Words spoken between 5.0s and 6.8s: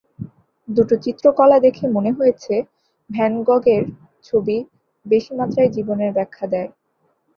বেশি মাত্রায় জীবনের ব্যাখ্যা দেয়।